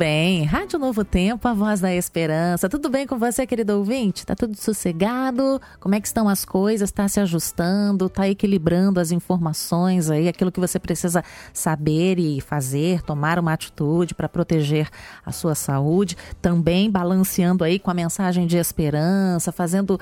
[0.00, 0.44] bem.
[0.44, 2.70] Rádio Novo Tempo, a voz da esperança.
[2.70, 4.24] Tudo bem com você, querido ouvinte?
[4.24, 5.60] Tá tudo sossegado?
[5.78, 6.90] Como é que estão as coisas?
[6.90, 8.08] Tá se ajustando?
[8.08, 11.22] Tá equilibrando as informações aí, aquilo que você precisa
[11.52, 14.88] saber e fazer, tomar uma atitude para proteger
[15.22, 16.16] a sua saúde.
[16.40, 20.00] Também balanceando aí com a mensagem de esperança, fazendo uh,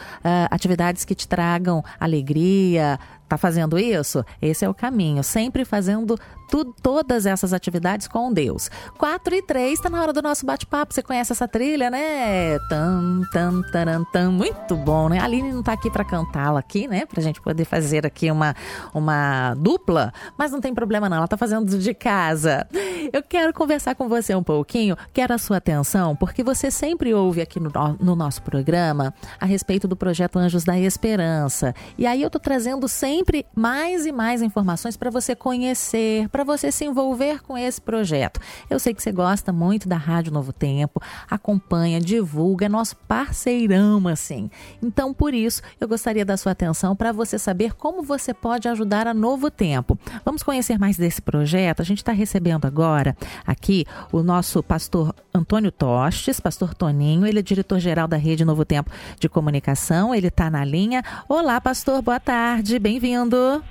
[0.48, 4.24] atividades que te tragam alegria, Tá fazendo isso?
[4.40, 5.22] Esse é o caminho.
[5.22, 6.18] Sempre fazendo
[6.48, 8.70] tu, todas essas atividades com Deus.
[8.96, 10.94] 4 e 3, está na hora do nosso bate-papo.
[10.94, 12.58] Você conhece essa trilha, né?
[12.70, 14.32] Tam, tam, taram, tam.
[14.32, 15.18] Muito bom, né?
[15.18, 17.04] A Aline não está aqui para cantá-la aqui, né?
[17.04, 18.54] Para a gente poder fazer aqui uma,
[18.94, 22.66] uma dupla, mas não tem problema não, ela está fazendo de casa.
[23.12, 27.40] Eu quero conversar com você um pouquinho, quero a sua atenção, porque você sempre ouve
[27.40, 27.70] aqui no,
[28.00, 31.74] no nosso programa a respeito do projeto Anjos da Esperança.
[31.96, 33.17] E aí eu tô trazendo sempre
[33.54, 38.40] mais e mais informações para você conhecer, para você se envolver com esse projeto.
[38.68, 44.06] Eu sei que você gosta muito da Rádio Novo Tempo, acompanha, divulga, é nosso parceirão
[44.08, 44.50] assim.
[44.82, 49.06] Então, por isso, eu gostaria da sua atenção para você saber como você pode ajudar
[49.06, 49.98] a Novo Tempo.
[50.24, 51.80] Vamos conhecer mais desse projeto?
[51.80, 57.42] A gente está recebendo agora aqui o nosso pastor Antônio Tostes, pastor Toninho, ele é
[57.42, 61.02] diretor-geral da Rede Novo Tempo de Comunicação, ele está na linha.
[61.28, 63.62] Olá, pastor, boa tarde, bem-vindo.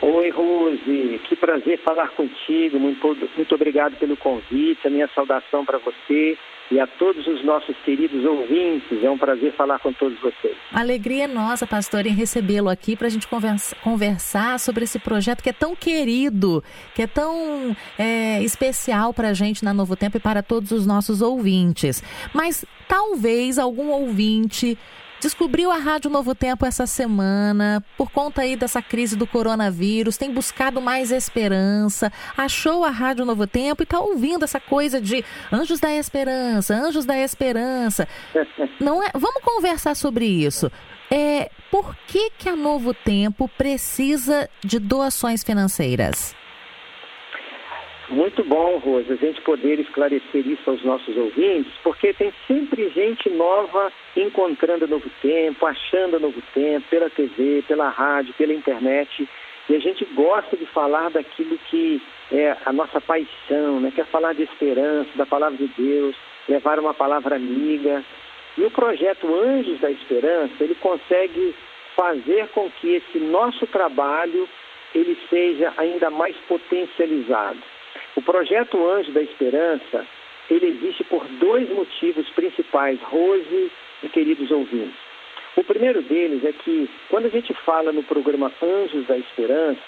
[0.00, 2.78] Oi, Rose, que prazer falar contigo.
[2.78, 4.86] Muito, muito obrigado pelo convite.
[4.86, 6.38] A minha saudação para você
[6.70, 9.02] e a todos os nossos queridos ouvintes.
[9.02, 10.56] É um prazer falar com todos vocês.
[10.72, 15.50] Alegria nossa, pastor, em recebê-lo aqui para a gente conversa, conversar sobre esse projeto que
[15.50, 16.62] é tão querido,
[16.94, 20.86] que é tão é, especial para a gente na Novo Tempo e para todos os
[20.86, 22.02] nossos ouvintes.
[22.32, 24.78] Mas talvez algum ouvinte
[25.20, 30.32] Descobriu a Rádio Novo Tempo essa semana, por conta aí dessa crise do coronavírus, tem
[30.32, 35.80] buscado mais esperança, achou a Rádio Novo Tempo e está ouvindo essa coisa de anjos
[35.80, 38.06] da esperança, anjos da esperança.
[38.80, 39.10] Não é?
[39.12, 40.70] Vamos conversar sobre isso.
[41.10, 46.34] É, por que, que a Novo Tempo precisa de doações financeiras?
[48.10, 53.28] Muito bom, Rosa, a gente poder esclarecer isso aos nossos ouvintes, porque tem sempre gente
[53.28, 59.28] nova encontrando novo tempo, achando novo tempo, pela TV, pela rádio, pela internet.
[59.68, 62.00] E a gente gosta de falar daquilo que
[62.32, 63.92] é a nossa paixão, né?
[63.94, 66.16] quer falar de esperança, da palavra de Deus,
[66.48, 68.02] levar uma palavra amiga.
[68.56, 71.54] E o projeto Anjos da Esperança, ele consegue
[71.94, 74.48] fazer com que esse nosso trabalho
[74.94, 77.58] ele seja ainda mais potencializado.
[78.18, 80.04] O projeto Anjo da Esperança,
[80.50, 83.70] ele existe por dois motivos principais, Rose
[84.02, 84.98] e queridos ouvintes.
[85.54, 89.80] O primeiro deles é que, quando a gente fala no programa Anjos da Esperança,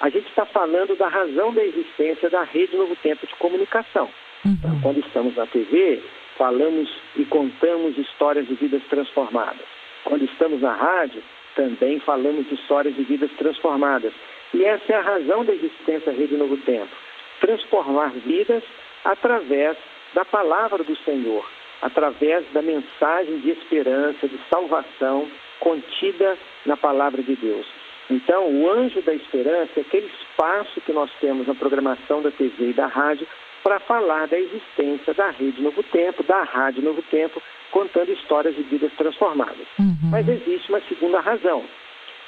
[0.00, 4.08] a gente está falando da razão da existência da Rede Novo Tempo de Comunicação.
[4.44, 4.52] Uhum.
[4.52, 6.00] Então, quando estamos na TV,
[6.38, 9.66] falamos e contamos histórias de vidas transformadas.
[10.04, 11.20] Quando estamos na rádio,
[11.56, 14.12] também falamos de histórias de vidas transformadas.
[14.54, 17.05] E essa é a razão da existência da Rede Novo Tempo
[17.40, 18.62] transformar vidas
[19.04, 19.76] através
[20.14, 21.44] da palavra do Senhor,
[21.82, 25.28] através da mensagem de esperança, de salvação
[25.60, 27.66] contida na palavra de Deus.
[28.10, 32.70] Então, o anjo da esperança é aquele espaço que nós temos na programação da TV
[32.70, 33.26] e da rádio
[33.64, 37.42] para falar da existência da Rede Novo Tempo, da Rádio Novo Tempo,
[37.72, 39.66] contando histórias de vidas transformadas.
[39.78, 39.96] Uhum.
[40.10, 41.64] Mas existe uma segunda razão.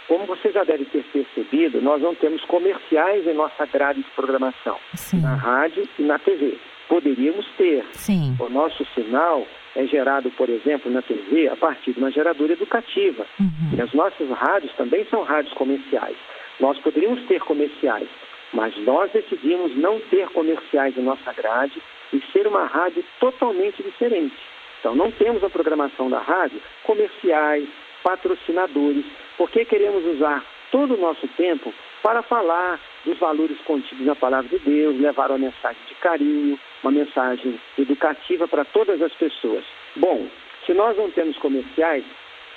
[0.08, 4.78] Como você já deve ter percebido, nós não temos comerciais em nossa grade de programação,
[4.94, 5.20] Sim.
[5.20, 6.58] na rádio e na TV.
[6.88, 7.84] Poderíamos ter.
[7.92, 8.34] Sim.
[8.40, 9.46] O nosso sinal
[9.76, 13.26] é gerado, por exemplo, na TV a partir de uma geradora educativa.
[13.38, 13.76] Uhum.
[13.76, 16.16] E as nossas rádios também são rádios comerciais.
[16.58, 18.08] Nós poderíamos ter comerciais,
[18.54, 21.82] mas nós decidimos não ter comerciais em nossa grade
[22.14, 24.34] e ser uma rádio totalmente diferente.
[24.80, 27.68] Então, não temos a programação da rádio comerciais,
[28.02, 29.04] patrocinadores,
[29.38, 31.72] porque queremos usar todo o nosso tempo
[32.02, 36.92] para falar dos valores contidos na palavra de Deus, levar uma mensagem de carinho, uma
[36.92, 39.64] mensagem educativa para todas as pessoas.
[39.96, 40.26] Bom,
[40.66, 42.04] se nós não temos comerciais,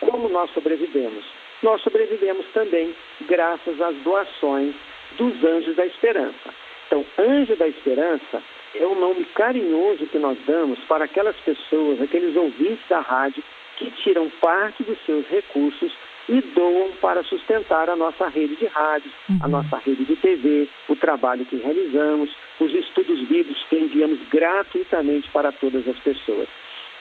[0.02, 1.24] como nós sobrevivemos?
[1.64, 4.76] Nós sobrevivemos também graças às doações
[5.18, 6.54] dos Anjos da Esperança.
[6.88, 8.42] Então, Anjo da Esperança
[8.76, 13.44] é o nome carinhoso que nós damos para aquelas pessoas, aqueles ouvintes da rádio
[13.78, 15.92] que tiram parte dos seus recursos
[16.30, 19.40] e doam para sustentar a nossa rede de rádio, uhum.
[19.42, 22.30] a nossa rede de TV, o trabalho que realizamos,
[22.60, 26.48] os estudos bíblicos que enviamos gratuitamente para todas as pessoas.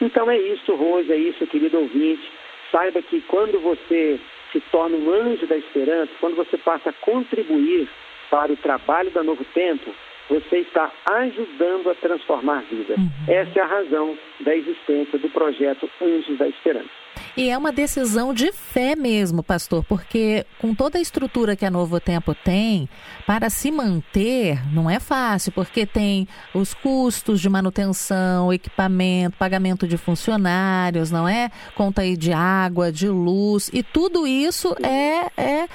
[0.01, 2.31] Então é isso, Rose, é isso, querido ouvinte.
[2.73, 4.19] Saiba que quando você
[4.53, 7.89] se torna um anjo da esperança, quando você passa a contribuir
[8.31, 9.93] para o trabalho da Novo Tempo,
[10.29, 12.97] você está ajudando a transformar vidas.
[12.97, 13.11] Uhum.
[13.29, 17.00] Essa é a razão da existência do projeto Anjos da Esperança.
[17.37, 21.71] E é uma decisão de fé mesmo, pastor, porque com toda a estrutura que a
[21.71, 22.89] Novo Tempo tem,
[23.27, 29.97] para se manter não é fácil, porque tem os custos de manutenção, equipamento, pagamento de
[29.97, 31.51] funcionários, não é?
[31.77, 35.69] Conta aí de água, de luz, e tudo isso é, é...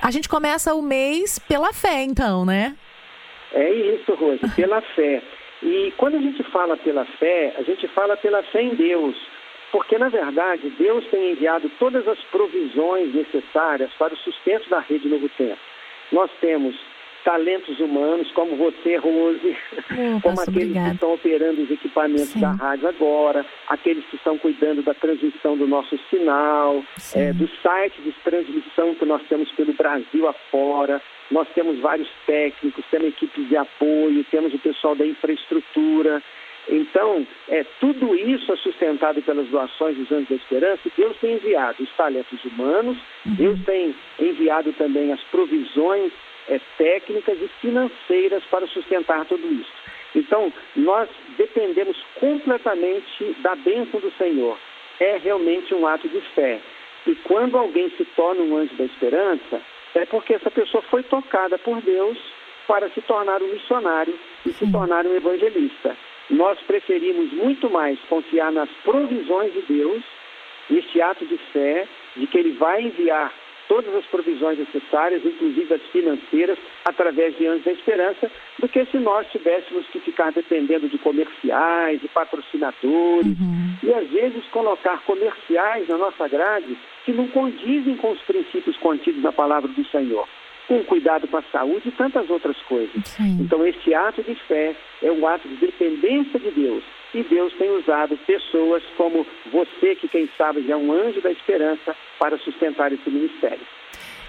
[0.00, 2.74] A gente começa o mês pela fé, então, né?
[3.52, 5.22] É isso, Rose, pela fé.
[5.62, 9.16] E quando a gente fala pela fé, a gente fala pela fé em Deus.
[9.72, 15.08] Porque, na verdade, Deus tem enviado todas as provisões necessárias para o sustento da rede
[15.08, 15.60] Novo Tempo.
[16.12, 16.74] Nós temos
[17.24, 19.56] talentos humanos, como você, Rose,
[19.90, 20.88] oh, como aqueles obrigado.
[20.88, 22.40] que estão operando os equipamentos Sim.
[22.40, 26.82] da rádio agora, aqueles que estão cuidando da transmissão do nosso sinal,
[27.14, 31.00] é, do site de transmissão que nós temos pelo Brasil afora.
[31.30, 36.22] Nós temos vários técnicos, temos equipes de apoio, temos o pessoal da infraestrutura.
[36.70, 41.82] Então, é, tudo isso é sustentado pelas doações dos Anjos da Esperança Deus tem enviado
[41.82, 42.96] os talentos humanos,
[43.26, 43.34] uhum.
[43.34, 46.12] Deus tem enviado também as provisões
[46.48, 49.72] é, técnicas e financeiras para sustentar tudo isso.
[50.14, 54.56] Então, nós dependemos completamente da bênção do Senhor.
[55.00, 56.60] É realmente um ato de fé.
[57.06, 59.60] E quando alguém se torna um anjo da esperança,
[59.94, 62.18] é porque essa pessoa foi tocada por Deus
[62.68, 65.96] para se tornar um missionário e se tornar um evangelista.
[66.30, 70.02] Nós preferimos muito mais confiar nas provisões de Deus,
[70.68, 71.86] neste ato de fé,
[72.16, 73.32] de que Ele vai enviar
[73.68, 78.98] todas as provisões necessárias, inclusive as financeiras, através de Anjos da Esperança, do que se
[78.98, 83.76] nós tivéssemos que ficar dependendo de comerciais, de patrocinadores, uhum.
[83.82, 89.22] e às vezes colocar comerciais na nossa grade que não condizem com os princípios contidos
[89.22, 90.26] na palavra do Senhor
[90.70, 93.04] com cuidado com a saúde e tantas outras coisas.
[93.04, 93.38] Sim.
[93.40, 96.84] Então, esse ato de fé é um ato de dependência de Deus.
[97.12, 101.32] E Deus tem usado pessoas como você, que quem sabe já é um anjo da
[101.32, 103.66] esperança, para sustentar esse ministério.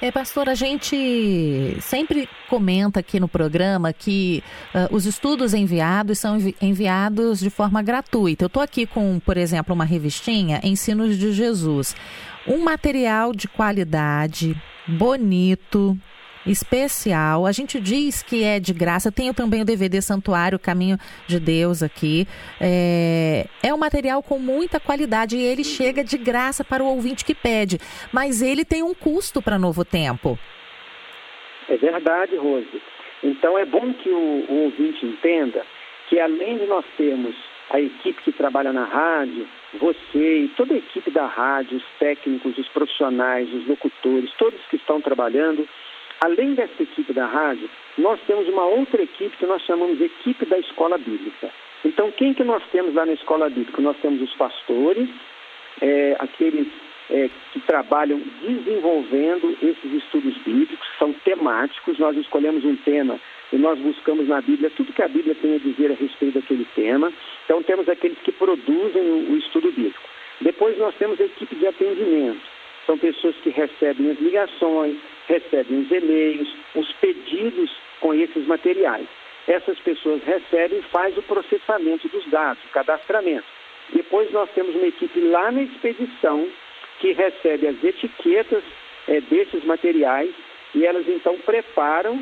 [0.01, 4.43] É, pastor, a gente sempre comenta aqui no programa que
[4.73, 8.45] uh, os estudos enviados são envi enviados de forma gratuita.
[8.45, 11.95] Eu estou aqui com, por exemplo, uma revistinha, Ensinos de Jesus.
[12.47, 15.95] Um material de qualidade, bonito,
[16.45, 17.45] especial.
[17.45, 19.11] A gente diz que é de graça.
[19.11, 20.97] Tenho também o DVD Santuário Caminho
[21.27, 22.27] de Deus aqui.
[22.59, 27.25] É, é um material com muita qualidade e ele chega de graça para o ouvinte
[27.25, 27.77] que pede.
[28.11, 30.37] Mas ele tem um custo para Novo Tempo.
[31.69, 32.81] É verdade, Rose.
[33.23, 35.63] Então é bom que o, o ouvinte entenda
[36.09, 37.35] que além de nós termos
[37.69, 39.47] a equipe que trabalha na rádio,
[39.79, 44.75] você e toda a equipe da rádio, os técnicos, os profissionais, os locutores, todos que
[44.75, 45.67] estão trabalhando,
[46.23, 50.45] Além dessa equipe da rádio, nós temos uma outra equipe que nós chamamos de equipe
[50.45, 51.49] da escola bíblica.
[51.83, 53.81] Então, quem que nós temos lá na escola bíblica?
[53.81, 55.09] Nós temos os pastores,
[55.81, 56.67] é, aqueles
[57.09, 63.19] é, que trabalham desenvolvendo esses estudos bíblicos, são temáticos, nós escolhemos um tema
[63.51, 66.67] e nós buscamos na Bíblia tudo que a Bíblia tem a dizer a respeito daquele
[66.75, 67.11] tema.
[67.45, 70.07] Então, temos aqueles que produzem o, o estudo bíblico.
[70.39, 72.50] Depois, nós temos a equipe de atendimento.
[72.91, 77.71] São pessoas que recebem as ligações, recebem os e-mails, os pedidos
[78.01, 79.07] com esses materiais.
[79.47, 83.45] Essas pessoas recebem e faz o processamento dos dados, o cadastramento.
[83.93, 86.45] Depois nós temos uma equipe lá na expedição
[86.99, 88.61] que recebe as etiquetas
[89.07, 90.29] é, desses materiais
[90.75, 92.21] e elas então preparam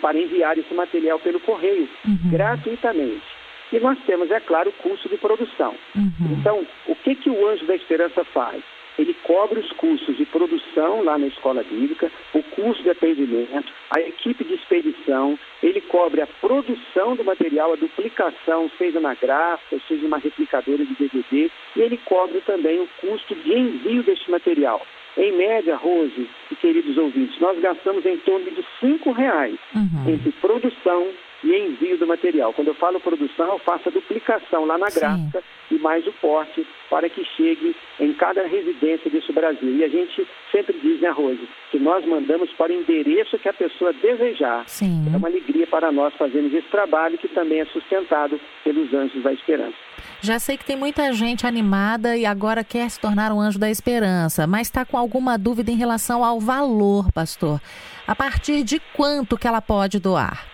[0.00, 2.30] para enviar esse material pelo correio uhum.
[2.30, 3.26] gratuitamente.
[3.70, 5.74] E nós temos, é claro, o custo de produção.
[5.94, 6.38] Uhum.
[6.40, 8.62] Então, o que, que o Anjo da Esperança faz?
[8.98, 14.00] Ele cobre os custos de produção lá na escola bíblica, o custo de atendimento, a
[14.00, 20.06] equipe de expedição, ele cobre a produção do material, a duplicação, seja na gráfica, seja
[20.06, 24.84] uma replicadora de DVD, e ele cobre também o custo de envio deste material.
[25.16, 30.10] Em média, Rose e queridos ouvintes, nós gastamos em torno de cinco reais uhum.
[30.10, 31.06] entre produção
[31.44, 32.52] e envio do material.
[32.52, 35.00] Quando eu falo produção, eu faço a duplicação lá na Sim.
[35.00, 39.76] gráfica e mais o porte para que chegue em cada residência desse Brasil.
[39.76, 43.52] E a gente sempre diz, né, Rose, que nós mandamos para o endereço que a
[43.52, 44.64] pessoa desejar.
[44.66, 45.10] Sim.
[45.12, 49.32] É uma alegria para nós fazermos esse trabalho que também é sustentado pelos Anjos da
[49.32, 49.74] Esperança.
[50.20, 53.70] Já sei que tem muita gente animada e agora quer se tornar um anjo da
[53.70, 57.60] esperança, mas está com alguma dúvida em relação ao valor, pastor.
[58.06, 60.51] A partir de quanto que ela pode doar?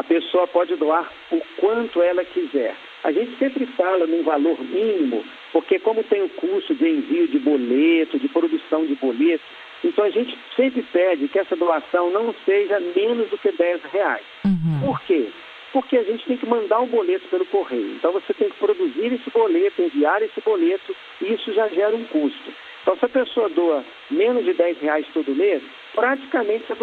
[0.00, 2.74] A pessoa pode doar o quanto ela quiser.
[3.04, 7.38] A gente sempre fala num valor mínimo, porque como tem o custo de envio de
[7.38, 9.44] boleto, de produção de boleto,
[9.84, 14.24] Então a gente sempre pede que essa doação não seja menos do que 10 reais.
[14.46, 14.86] Uhum.
[14.86, 15.28] Por quê?
[15.74, 17.96] Porque a gente tem que mandar um boleto pelo correio.
[17.96, 22.04] Então você tem que produzir esse boleto, enviar esse boleto, e isso já gera um
[22.04, 22.50] custo.
[22.82, 25.62] Então se a pessoa doa menos de 10 reais todo mês,
[25.94, 26.76] praticamente a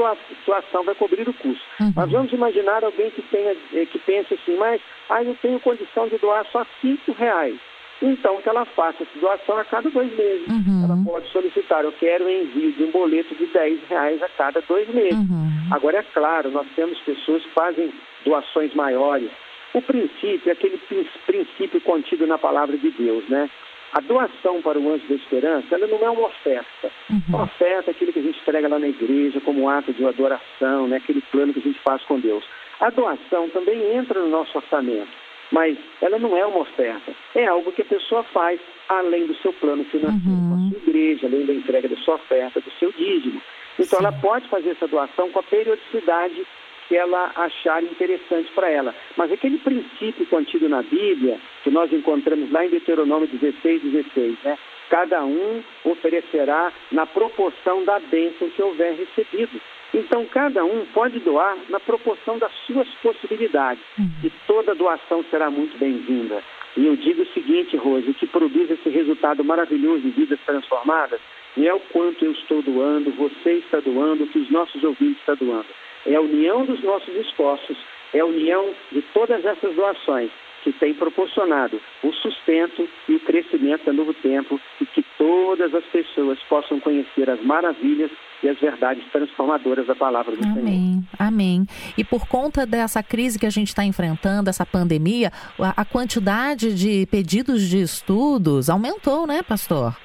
[0.45, 1.63] doação vai cobrir o custo.
[1.79, 1.93] Uhum.
[1.95, 6.07] Mas vamos imaginar alguém que, tenha, eh, que pense assim, mas ah, eu tenho condição
[6.07, 7.57] de doar só 5 reais.
[8.01, 10.47] Então, que ela faça essa doação a cada dois meses.
[10.47, 10.83] Uhum.
[10.83, 14.61] Ela pode solicitar, eu quero o envio de um boleto de 10 reais a cada
[14.61, 15.17] dois meses.
[15.17, 15.47] Uhum.
[15.71, 17.91] Agora, é claro, nós temos pessoas que fazem
[18.23, 19.31] doações maiores.
[19.73, 20.79] O princípio é aquele
[21.25, 23.49] princípio contido na palavra de Deus, né?
[23.93, 26.91] A doação para o anjo da esperança, ela não é uma oferta.
[27.09, 27.21] Uhum.
[27.29, 30.05] Uma oferta é aquilo que a gente entrega lá na igreja como um ato de
[30.05, 30.97] adoração, né?
[30.97, 32.43] aquele plano que a gente faz com Deus.
[32.79, 35.07] A doação também entra no nosso orçamento,
[35.51, 37.11] mas ela não é uma oferta.
[37.33, 40.49] É algo que a pessoa faz além do seu plano financeiro, uhum.
[40.49, 43.41] com a sua igreja, além da entrega da sua oferta, do seu dízimo.
[43.79, 44.05] Então Sim.
[44.05, 46.45] ela pode fazer essa doação com a periodicidade
[46.87, 48.95] que ela achar interessante para ela.
[49.15, 54.57] Mas aquele princípio contido na Bíblia, que nós encontramos lá em Deuteronômio 16, 16, né?
[54.89, 59.59] Cada um oferecerá na proporção da bênção que houver recebido.
[59.93, 63.83] Então, cada um pode doar na proporção das suas possibilidades.
[63.97, 64.09] Uhum.
[64.23, 66.41] E toda doação será muito bem-vinda.
[66.77, 71.19] E eu digo o seguinte, Rose, o que produz esse resultado maravilhoso de vidas transformadas
[71.55, 75.17] não é o quanto eu estou doando, você está doando, o que os nossos ouvintes
[75.19, 75.67] estão doando
[76.05, 77.77] é a união dos nossos esforços,
[78.13, 80.31] é a união de todas essas doações
[80.63, 85.85] que tem proporcionado o sustento e o crescimento da Novo Tempo e que todas as
[85.85, 88.11] pessoas possam conhecer as maravilhas
[88.43, 90.65] e as verdades transformadoras da palavra do Amém.
[90.65, 91.03] Senhor.
[91.17, 91.65] Amém.
[91.97, 97.05] E por conta dessa crise que a gente está enfrentando, essa pandemia, a quantidade de
[97.07, 99.95] pedidos de estudos aumentou, né, pastor?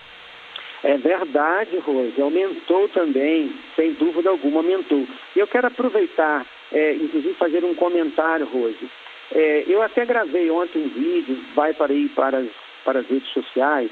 [0.85, 5.07] É verdade, Rose, aumentou também, sem dúvida alguma aumentou.
[5.37, 8.91] E eu quero aproveitar, é, inclusive fazer um comentário, Rose.
[9.33, 12.49] É, eu até gravei ontem um vídeo, vai para ir para as,
[12.85, 13.91] para as redes sociais,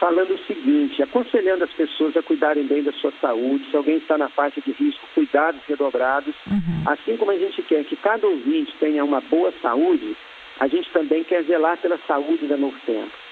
[0.00, 4.18] falando o seguinte, aconselhando as pessoas a cuidarem bem da sua saúde, se alguém está
[4.18, 6.34] na faixa de risco, cuidados redobrados.
[6.48, 6.82] Uhum.
[6.86, 10.16] Assim como a gente quer que cada ouvinte tenha uma boa saúde,
[10.58, 13.23] a gente também quer zelar pela saúde da Novo Tempo.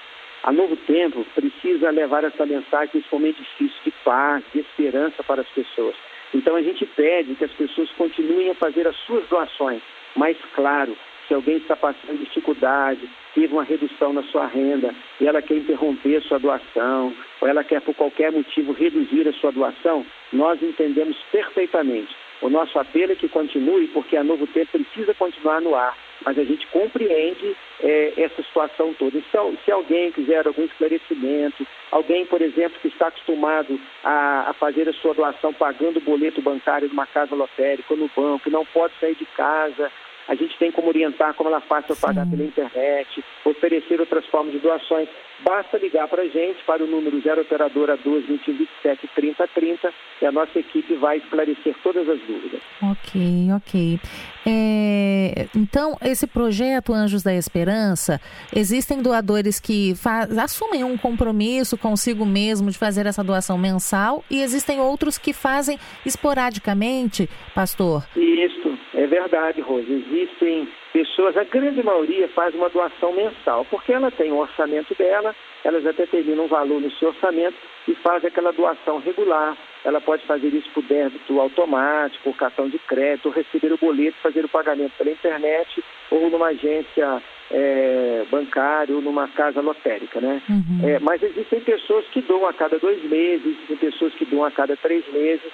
[0.43, 5.41] A Novo Tempo precisa levar essa mensagem nesse momento difícil de paz, de esperança para
[5.41, 5.95] as pessoas.
[6.33, 9.81] Então a gente pede que as pessoas continuem a fazer as suas doações.
[10.17, 10.97] Mas, claro,
[11.29, 16.17] se alguém está passando dificuldade, teve uma redução na sua renda e ela quer interromper
[16.17, 21.15] a sua doação, ou ela quer por qualquer motivo reduzir a sua doação, nós entendemos
[21.31, 22.13] perfeitamente.
[22.41, 25.95] O nosso apelo é que continue, porque a Novo Tempo precisa continuar no ar
[26.25, 29.17] mas a gente compreende é, essa situação toda.
[29.17, 34.87] Então, se alguém quiser algum esclarecimento, alguém, por exemplo, que está acostumado a, a fazer
[34.87, 38.93] a sua doação pagando o boleto bancário numa casa lotérica ou no banco, não pode
[38.99, 39.91] sair de casa,
[40.27, 44.53] a gente tem como orientar como ela faz para pagar pela internet, oferecer outras formas
[44.53, 45.09] de doações.
[45.43, 50.31] Basta ligar para a gente, para o número 0 operadora 12 2127 3030 e a
[50.31, 52.61] nossa equipe vai esclarecer todas as dúvidas.
[52.81, 53.99] Ok, ok.
[54.45, 58.21] É, então, esse projeto Anjos da Esperança,
[58.55, 64.41] existem doadores que faz, assumem um compromisso consigo mesmo de fazer essa doação mensal e
[64.41, 68.03] existem outros que fazem esporadicamente, pastor?
[68.15, 69.91] Isso, é verdade, Rose.
[69.91, 75.35] Existem pessoas, a grande maioria faz uma doação mensal, porque ela tem o orçamento dela,
[75.63, 77.57] elas até terminam um valor no seu orçamento
[77.87, 82.79] e faz aquela doação regular ela pode fazer isso por débito automático, por cartão de
[82.79, 87.21] crédito, ou receber o boleto, fazer o pagamento pela internet ou numa agência
[87.51, 90.41] é, bancária ou numa casa lotérica, né?
[90.49, 90.87] Uhum.
[90.87, 94.51] É, mas existem pessoas que doam a cada dois meses, existem pessoas que doam a
[94.51, 95.51] cada três meses.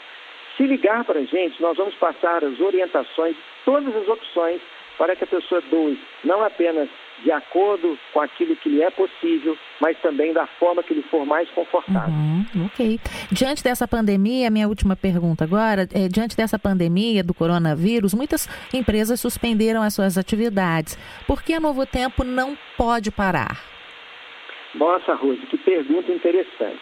[0.55, 4.61] Se ligar para a gente, nós vamos passar as orientações, todas as opções
[4.99, 6.89] para que a pessoa doe não apenas
[7.23, 11.25] de acordo com aquilo que lhe é possível, mas também da forma que lhe for
[11.25, 12.13] mais confortável.
[12.13, 12.99] Uhum, ok.
[13.31, 19.19] Diante dessa pandemia, minha última pergunta agora, é, diante dessa pandemia do coronavírus, muitas empresas
[19.19, 20.97] suspenderam as suas atividades.
[21.25, 23.61] Por que a Novo Tempo não pode parar?
[24.75, 26.81] Nossa, Rose, que pergunta interessante.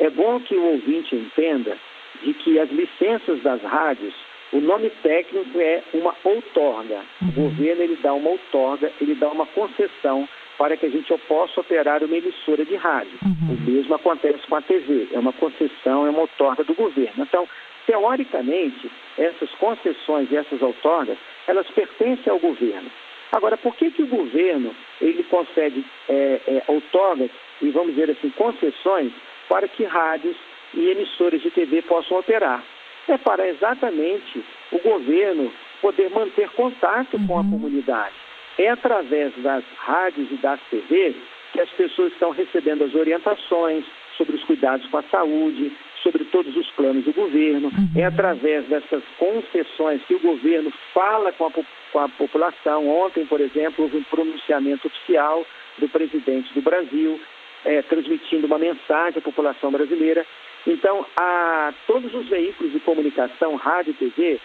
[0.00, 1.76] É bom que o ouvinte entenda
[2.22, 4.14] de que as licenças das rádios
[4.52, 7.02] o nome técnico é uma outorga.
[7.20, 7.28] Uhum.
[7.28, 11.60] O governo ele dá uma outorga, ele dá uma concessão para que a gente possa
[11.60, 13.18] operar uma emissora de rádio.
[13.22, 13.54] Uhum.
[13.54, 17.24] O mesmo acontece com a TV, é uma concessão, é uma outorga do governo.
[17.24, 17.46] Então,
[17.86, 22.90] teoricamente, essas concessões e essas outorgas, elas pertencem ao governo.
[23.32, 28.30] Agora, por que, que o governo ele concede é, é, outorgas e, vamos dizer assim,
[28.30, 29.12] concessões
[29.48, 30.36] para que rádios
[30.74, 32.62] e emissoras de TV possam operar.
[33.08, 37.26] É para exatamente o governo poder manter contato uhum.
[37.26, 37.50] com a uhum.
[37.50, 38.14] comunidade.
[38.58, 41.14] É através das rádios e das TVs
[41.52, 43.84] que as pessoas estão recebendo as orientações
[44.16, 45.72] sobre os cuidados com a saúde,
[46.02, 47.68] sobre todos os planos do governo.
[47.68, 47.88] Uhum.
[48.00, 51.50] É através dessas concessões que o governo fala com a,
[51.92, 52.88] com a população.
[52.88, 55.44] Ontem, por exemplo, houve um pronunciamento oficial
[55.78, 57.20] do presidente do Brasil,
[57.64, 60.24] é, transmitindo uma mensagem à população brasileira.
[60.66, 64.40] Então, a, todos os veículos de comunicação, rádio e TV,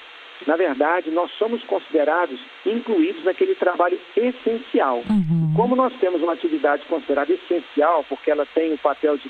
[0.48, 5.04] na verdade, nós somos considerados incluídos naquele trabalho essencial.
[5.10, 5.54] Uhum.
[5.56, 9.30] Como nós temos uma atividade considerada essencial, porque ela tem o papel de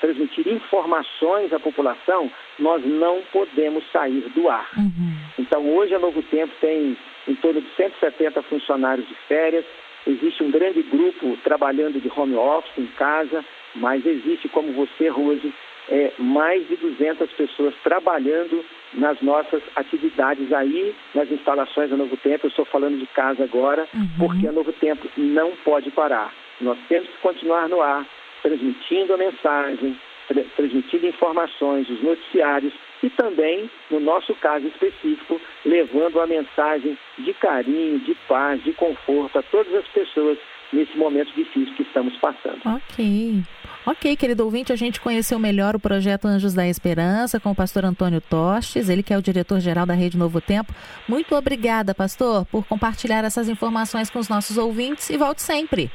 [0.00, 4.70] transmitir informações à população, nós não podemos sair do ar.
[4.76, 5.16] Uhum.
[5.38, 6.96] Então, hoje a Novo Tempo tem
[7.26, 9.64] em torno de 170 funcionários de férias,
[10.06, 13.44] existe um grande grupo trabalhando de home office em casa,
[13.74, 15.52] mas existe, como você, Rose,
[15.90, 18.64] é, mais de 200 pessoas trabalhando
[18.94, 22.46] nas nossas atividades aí, nas instalações da Novo Tempo.
[22.46, 24.08] Eu estou falando de casa agora, uhum.
[24.18, 26.32] porque a Novo Tempo não pode parar.
[26.60, 28.06] Nós temos que continuar no ar,
[28.42, 36.20] transmitindo a mensagem, tra transmitindo informações, os noticiários e também, no nosso caso específico, levando
[36.20, 40.36] a mensagem de carinho, de paz, de conforto a todas as pessoas
[40.72, 42.60] nesse momento difícil que estamos passando.
[42.64, 43.42] Ok.
[43.86, 47.84] Ok, querido ouvinte, a gente conheceu melhor o projeto Anjos da Esperança com o pastor
[47.84, 50.72] Antônio Tostes, ele que é o diretor-geral da Rede Novo Tempo.
[51.08, 55.90] Muito obrigada, pastor, por compartilhar essas informações com os nossos ouvintes e volte sempre.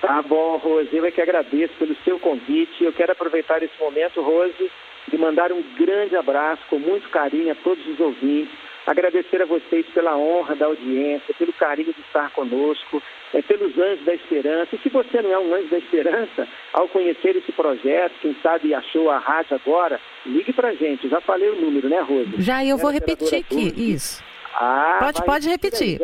[0.00, 2.82] Tá bom, Rose, eu é que agradeço pelo seu convite.
[2.82, 4.70] Eu quero aproveitar esse momento, Rose,
[5.12, 9.86] e mandar um grande abraço com muito carinho a todos os ouvintes agradecer a vocês
[9.94, 13.00] pela honra da audiência, pelo carinho de estar conosco,
[13.32, 14.74] é, pelos anjos da esperança.
[14.74, 18.74] E se você não é um anjo da esperança, ao conhecer esse projeto, quem sabe
[18.74, 21.04] achou a rádio agora, ligue para gente.
[21.04, 22.32] Eu já falei o número, né, Rosa?
[22.38, 23.92] Já, eu vou repetir aqui, 12.
[23.92, 24.24] isso.
[24.54, 26.00] Ah, pode, pode repetir.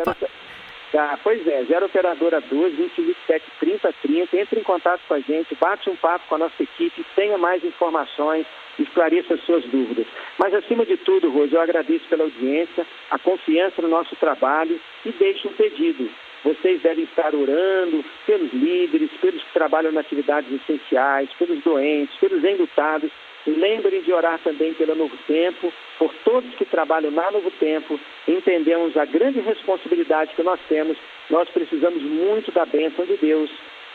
[0.92, 4.36] Tá, pois é, 0 Operadora 12, 227 30 30.
[4.36, 7.64] Entre em contato com a gente, bate um papo com a nossa equipe, tenha mais
[7.64, 8.46] informações
[8.82, 10.06] esclareça as suas dúvidas.
[10.38, 15.12] Mas, acima de tudo, Rose, eu agradeço pela audiência, a confiança no nosso trabalho e
[15.12, 16.10] deixo um pedido.
[16.44, 22.44] Vocês devem estar orando pelos líderes, pelos que trabalham nas atividades essenciais, pelos doentes, pelos
[22.44, 23.10] enlutados.
[23.46, 27.98] Lembrem de orar também pelo Novo Tempo, por todos que trabalham na Novo Tempo.
[28.26, 30.96] Entendemos a grande responsabilidade que nós temos.
[31.30, 33.50] Nós precisamos muito da bênção de Deus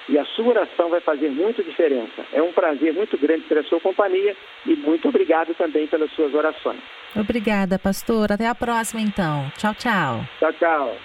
[0.10, 2.26] e a sua oração vai fazer muita diferença.
[2.34, 4.36] É um prazer muito grande ter a sua companhia
[4.66, 6.80] e muito obrigado também pelas suas orações.
[7.16, 8.32] Obrigada, pastor.
[8.32, 9.52] Até a próxima, então.
[9.58, 10.26] Tchau, tchau.
[10.40, 10.98] Tchau, tchau.